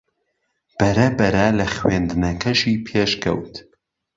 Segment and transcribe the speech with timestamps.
[0.77, 3.53] بەرەبەرە لە خوێندنەکەشی پێشکەوت